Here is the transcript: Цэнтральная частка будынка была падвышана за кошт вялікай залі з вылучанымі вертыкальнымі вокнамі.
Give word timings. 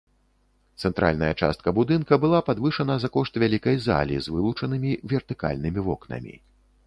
Цэнтральная 0.87 1.29
частка 1.41 1.73
будынка 1.79 2.13
была 2.23 2.39
падвышана 2.47 2.95
за 3.03 3.09
кошт 3.17 3.33
вялікай 3.45 3.75
залі 3.87 4.15
з 4.29 4.35
вылучанымі 4.37 4.91
вертыкальнымі 5.11 5.81
вокнамі. 5.89 6.35